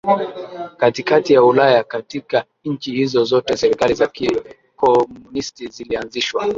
[0.77, 6.47] katikati ya Ulaya Katika nchi hizo zote serikali za kikomunisti zilianzishwa